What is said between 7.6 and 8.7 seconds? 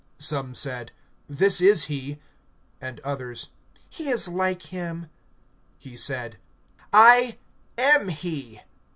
am he.